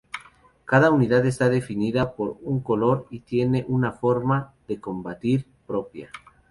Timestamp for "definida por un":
1.49-2.61